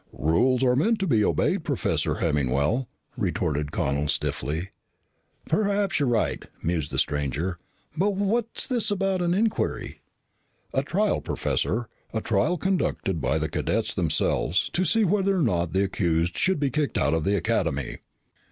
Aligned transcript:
"Rules 0.17 0.63
are 0.63 0.75
meant 0.75 0.97
to 0.97 1.05
be 1.05 1.23
obeyed, 1.23 1.63
Professor 1.63 2.15
Hemmingwell," 2.15 2.87
retorted 3.15 3.71
Connel 3.71 4.07
stiffly. 4.07 4.69
"Perhaps 5.45 5.99
you're 5.99 6.09
right," 6.09 6.43
mused 6.63 6.89
the 6.89 6.97
stranger. 6.97 7.59
"But 7.95 8.15
what's 8.15 8.65
this 8.65 8.89
about 8.89 9.21
an 9.21 9.35
inquiry?" 9.35 10.01
"A 10.73 10.81
trial, 10.81 11.21
Professor. 11.21 11.87
A 12.15 12.19
trial 12.21 12.57
conducted 12.57 13.21
by 13.21 13.37
the 13.37 13.47
cadets 13.47 13.93
themselves 13.93 14.71
to 14.73 14.85
see 14.85 15.03
whether 15.05 15.35
or 15.37 15.43
not 15.43 15.73
the 15.73 15.83
accused 15.83 16.35
should 16.35 16.59
be 16.59 16.71
kicked 16.71 16.97
out 16.97 17.13
of 17.13 17.23
the 17.23 17.35
Academy." 17.37 17.97